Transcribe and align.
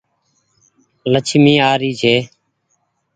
لڇمي 1.11 1.55
آ 1.69 1.71
ري 1.81 1.91
ڇي۔ 2.01 2.15